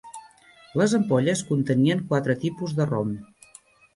[0.81, 3.13] Les ampolles contenien quatre tipus de rom.